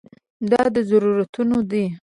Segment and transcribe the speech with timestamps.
[0.49, 1.83] دا ضرورتونو ده.